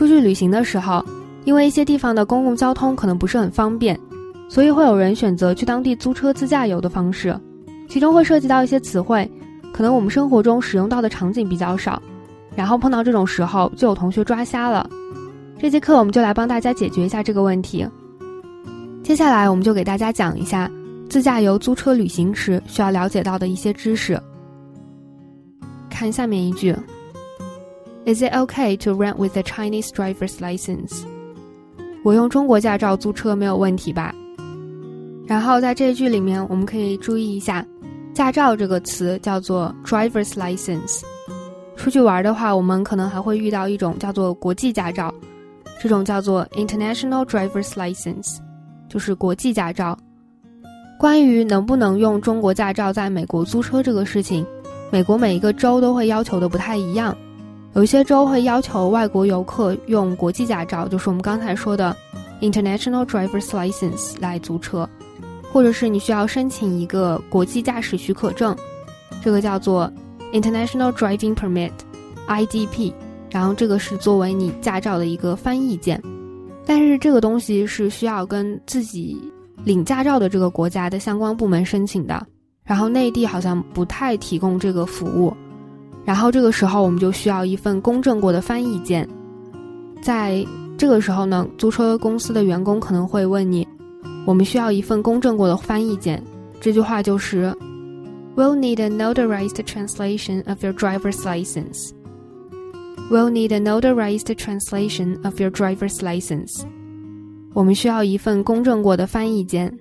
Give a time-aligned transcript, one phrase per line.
[0.00, 1.04] 出去旅行的时候，
[1.44, 4.00] 因为一些地方的公共交通可能不是很方便，
[4.48, 7.38] 所以会有人选择去当地租车自驾游的方式，
[7.86, 9.30] 其中会涉及到一些词汇，
[9.74, 12.02] 可能我们生活中使用到的场景比较少，
[12.56, 14.88] 然后碰到这种时候就有同学抓瞎了。
[15.58, 17.86] 这节课我们就来帮大家解决一下这个问题。
[19.02, 20.70] 接下来我们就给大家讲一下
[21.10, 24.18] 自驾游租车旅行时需要了解到的一些知识。
[25.90, 26.74] 看下面一句
[28.06, 31.02] ：Is it okay to rent with a Chinese driver's license？
[32.02, 34.14] 我用中国驾照租车没有问题吧？
[35.26, 37.64] 然后在这一句里面，我们可以注意一下，
[38.14, 41.02] 驾照这个词叫做 driver's license。
[41.76, 45.14] 出去玩的话，我们可能还会遇到一种叫做国际驾照，
[45.80, 48.38] 这种叫做 international driver's license，
[48.88, 49.96] 就是国际驾照。
[50.98, 54.44] 关于能不能用中国驾照在美国租车这个事情。
[54.90, 57.16] 美国每一个州都会要求的不太一样，
[57.74, 61.96] 有些州会要求外国游客用国际驾照，就是我们刚才说的
[62.40, 64.88] International Driver's License 来租车，
[65.52, 68.56] 或者是你需要申请一个国际驾驶许可证，
[69.22, 69.90] 这个叫做
[70.32, 72.92] International Driving Permit（IDP），
[73.30, 76.02] 然后这个是作为你驾照的一个翻译件，
[76.66, 79.16] 但是这个东西是需要跟自己
[79.64, 82.26] 领驾照的这个国家的相关部门申请的。
[82.64, 85.32] 然后内地好像不太提供这个服务，
[86.10, 89.08] 然后这个时候我们就需要一份公证过的翻译件。
[90.02, 90.44] 在
[90.76, 93.64] 这个时候呢，租车公司的员工可能会问你
[94.26, 96.20] ：“我们需要一份公证过的翻译件。”
[96.60, 97.54] 这句话就是
[98.34, 101.90] ：“We'll need a notarized translation of your driver's license.”
[103.08, 106.64] We'll need a notarized translation of your driver's license.
[107.54, 109.72] 我们需要一份公证过的翻译件。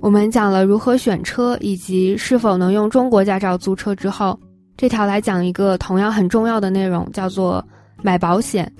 [0.00, 4.38] 我们讲了如何选车以及是否能用中国驾照租车之后，
[4.76, 7.64] 这条来讲一个同样很重要的内容，叫做
[8.02, 8.70] 买保险。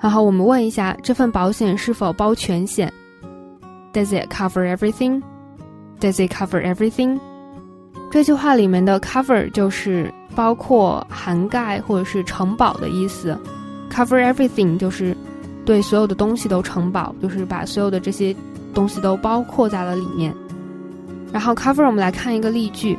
[0.00, 2.92] 然后我们问一下，这份保险是否包全险
[3.92, 5.22] ？Does it cover everything?
[6.00, 7.18] Does it cover everything?
[8.10, 13.38] 这句话里面的 cover 就是包括、涵盖或者是承保的意思。
[13.92, 15.16] Cover everything 就是
[15.66, 18.34] 对所有的东西都承保，就是把所有的这些。
[18.72, 20.32] 东西都包括在了里面。
[21.32, 22.96] 然后 cover 我们来看一个例句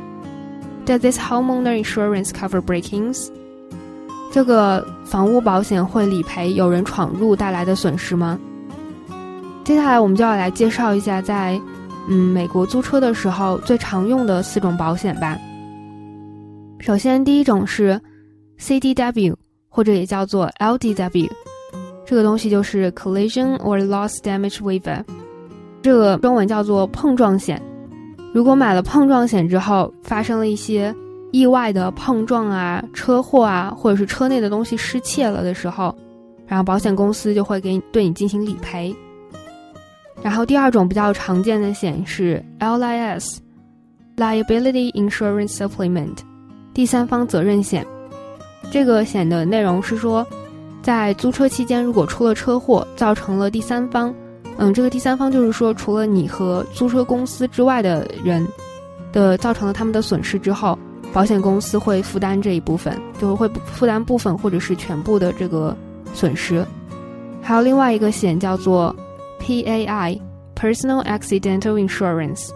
[0.86, 3.28] ：Does this homeowner insurance cover breakings？
[4.32, 8.38] 这个房屋保险会理赔有人闯入带来的损失吗？
[9.64, 11.60] 接下来我们就要来介绍一下在
[12.08, 15.38] 嗯美国租车的时候最常用的四种保险吧。
[16.80, 18.00] 首先第一种是
[18.58, 19.36] CDW
[19.68, 21.30] 或者也叫做 LDW，
[22.04, 25.04] 这个东西就是 Collision or Loss Damage Waiver。
[25.80, 27.62] 这个中文叫做碰撞险。
[28.32, 30.94] 如果买了碰撞险之后，发生了一些
[31.32, 35.94] 意外的碰撞啊、车祸啊，或者是车内的东西失窃了的时候，
[36.46, 38.94] 然后保险公司就会给对你进行理赔。
[40.22, 46.16] 然后第二种比较常见的险是 LIS（Liability Insurance Supplement），
[46.72, 47.86] 第三方责任险。
[48.70, 50.26] 这个险的内容是说，
[50.80, 54.14] 在租车期间如果出了车祸，造成了第三方。
[54.62, 58.46] 嗯，这个第三方就是说，除了你和租车公司之外的人
[59.12, 60.78] 的造成了他们的损失之后，
[61.12, 65.76] 保险公司会负担这一部分，就会负担部分或者是全部的这个
[66.14, 66.64] 损失。
[67.42, 68.94] 还有另外一个险叫做
[69.40, 72.50] PAI（Personal Accidental Insurance），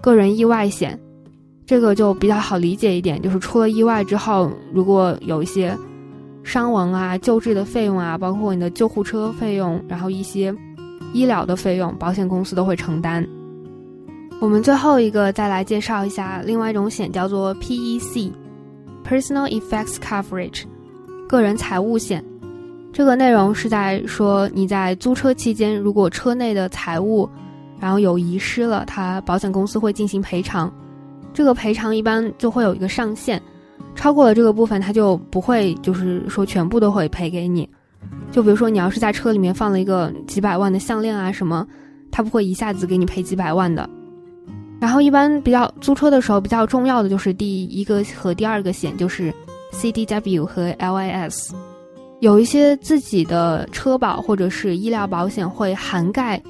[0.00, 0.98] 个人意外险，
[1.66, 5.76] 这个就比较好理解一点，就是出了意外之后，如果有一些
[6.42, 10.50] 伤亡啊、救治的费用啊，包括你的救护车费用，然后一些。
[11.14, 13.26] 医疗的费用，保险公司都会承担。
[14.40, 20.64] 我们最后一个再来介绍一下另外一种险，叫做 PEC（Personal Effects Coverage，
[21.26, 22.22] 个人财务险）。
[22.92, 27.28] 这个内容是在说你在租车期间，如果车内的财物
[27.80, 30.72] 然后有遗失了，它保险公司会进行赔偿。
[31.32, 33.40] 这个赔偿一般就会有一个上限，
[33.94, 37.68] 超过了这个部分，它就不会就是说全部都会赔给你。
[38.32, 41.66] 就比如说，你要是在车里面放了一个几百万的项链啊什么，
[42.10, 43.88] 他不会一下子给你赔几百万的。
[44.80, 49.32] 然后一般比较租车的时候比较重要的就是第一个和第二个险，就是
[49.72, 51.52] CDW 和 LIS。
[52.20, 56.42] 有一些自己的车保或者是医疗保险会涵盖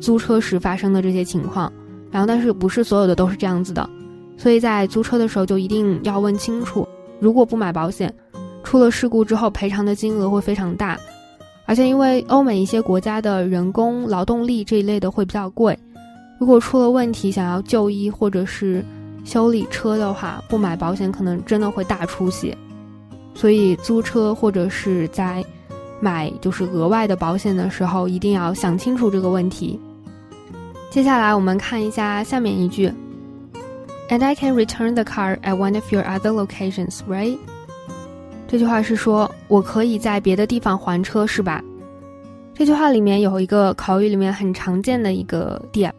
[0.00, 1.72] 租车时发生的这些情况，
[2.10, 3.88] 然后但是不是所有的都是这样子的，
[4.36, 6.86] 所以在租车的时候就一定要问清楚，
[7.20, 8.12] 如果不买保险。
[8.62, 10.98] 出了事故之后，赔偿的金额会非常大，
[11.66, 15.78] 而且因为欧美一些国家的人工劳动力这一类的会比较贵，
[16.38, 18.84] 如果出了问题想要就医或者是
[19.24, 22.56] 修理车的话，不买保险可能真的会大出血。
[23.34, 25.44] 所以租车或者是在
[26.00, 29.78] 买就是额外的保险的时候，一定要想清楚这个问题。
[30.90, 32.92] 接下来我们看一下下面一句
[34.10, 37.38] ，And I can return the car at one of your other locations, right？
[38.52, 41.64] 这句话是说我可以在别的地方还车，是吧？
[42.52, 45.90] 这句话里面有一个口语里面很常见的一个点，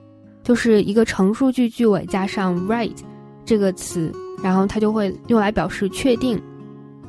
[0.43, 2.95] 就是一个陈述句句尾加上 right
[3.43, 4.13] 这个词，
[4.43, 6.39] 然后它就会用来表示确定，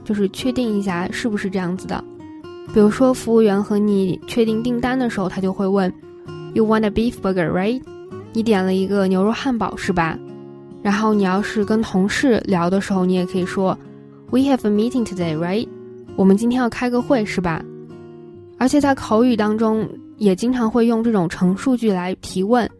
[0.02, 2.02] 就是确定一下是不是这样子的。
[2.72, 5.92] 比如说，服务员和你确定订单的时候，他就会问
[6.54, 7.82] ：“You want a beef burger, right？”
[8.32, 10.18] 你点了一个牛肉汉堡是吧？
[10.82, 13.78] 然后你要是跟同事聊的时候，你也可以说
[14.30, 15.68] ：“We have a meeting today, right？”
[16.16, 17.64] 我们今天要开个会是吧？
[18.58, 22.70] 而且在口语当中也经常会用这种陈述句来提问，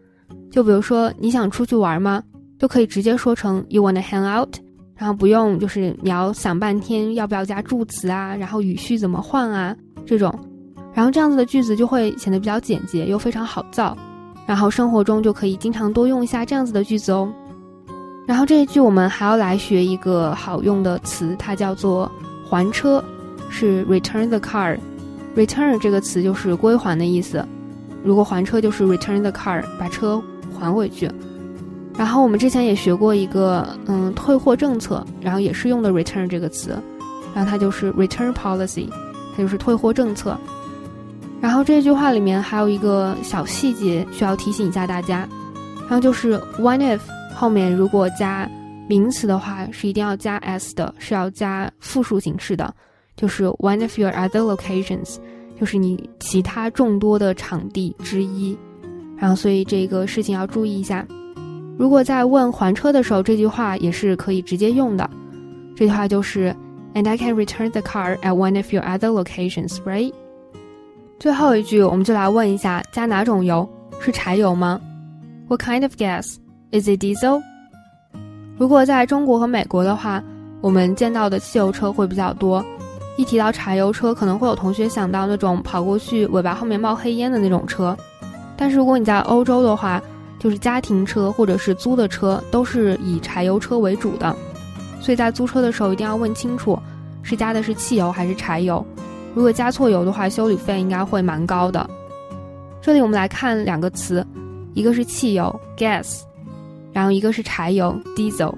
[0.51, 2.23] 就比如说你想出去玩吗？
[2.59, 4.55] 就可以直接说成 “You wanna hang out？”
[4.97, 9.77] 然后不用就是你要想半天要不要加助词啊，然后语序怎么换啊？
[10.07, 10.33] 这种，
[10.93, 13.99] 然后这样子的句子就会显得比较简洁又非常好造，
[14.47, 17.29] 然后生活中就可以经常多用一下这样子的句子哦。
[18.27, 22.11] 然后这一句我们还要来学一个好用的词，它叫做
[22.49, 23.03] 还车，
[23.49, 24.79] 是 return the car。
[25.37, 27.47] return 这个词就是归还的意思，
[28.03, 30.23] 如果还车就是 return the car，把车
[30.59, 31.11] 还回去。
[31.97, 36.79] 然后我们之前也学过一个嗯退货政策，然后也是用的 return 这个词，
[37.35, 38.89] 然后它就是 return policy。
[39.37, 40.39] 它就是退货政策，
[41.41, 45.29] 然后这句话里面还有一个小细节需要提醒一下大家，
[45.81, 47.01] 然后就是 one if
[47.35, 48.49] 后面如果加
[48.89, 52.73] 名词的话是一定要加 s 的，是要加复数形式的，
[53.17, 55.17] 就是 one of your other locations，
[55.59, 58.57] 就是你其他众多的场地之一，
[59.17, 61.07] 然后所以这个事情要注意一下。
[61.77, 65.11] 如果在问还车的时候，这句话也是可以直接用的，
[65.75, 66.55] 这句话就是。
[66.97, 70.13] And I can return the car at one of your other locations, right?
[71.19, 73.69] 最后一句，我们就来问一下，加哪种油？
[73.99, 74.81] 是柴油吗
[75.49, 76.37] ？What kind of gas?
[76.75, 77.41] Is it diesel?
[78.59, 80.21] 如果在中国和美国的话，
[80.61, 82.65] 我们见到的汽油车会比较多。
[83.17, 87.97] 一提到柴油车，可能会有同学想到那种跑过去尾巴后面冒黑烟的那种车。
[88.57, 90.03] 但是如果你在欧洲的话，
[90.41, 94.35] 就是家庭车或者是租的车，都是以柴油车为主的。
[95.01, 96.77] 所以在租车的时候一定要问清楚，
[97.23, 98.85] 是加的是汽油还是柴油。
[99.33, 101.89] 如果加错油的话，修理费应该会蛮高的。
[102.83, 104.27] 这里我们来看两个词，
[104.73, 106.23] 一个是汽油 gas，
[106.95, 108.55] 然后一个是柴油 diesel。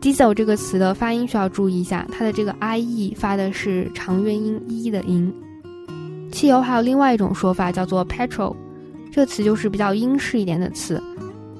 [0.00, 5.34] diesel 这个词的发音需要注意一下，它的这个 i e 发的是长元音 e 的音。
[6.30, 8.54] 汽油还有另外一种说法叫做 petrol，
[9.10, 11.02] 这个词就是比较英式一点的词。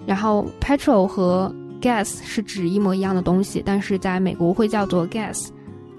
[0.06, 5.49] 然后 petrol 和 gas 是指一模一样的东西，但是在美国会叫做 gas，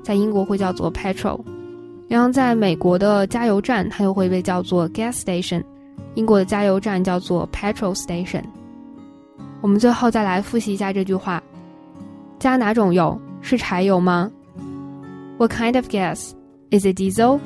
[0.02, 1.42] 在英国会叫做 petrol。
[2.08, 5.62] 然后在美国的加油站，它又会被叫做 gas station；
[6.16, 8.44] 英国的加油站叫做 petrol station。
[9.62, 11.42] 我们最后再来复习一下这句话：
[12.40, 13.20] 加哪种油？
[13.42, 14.32] 是柴油吗
[15.38, 16.32] ？What kind of gas?
[16.72, 17.40] Is it diesel?